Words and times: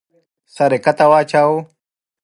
سر 0.55 0.71
يې 0.75 0.79
کښته 0.85 1.05
واچاوه. 1.11 1.59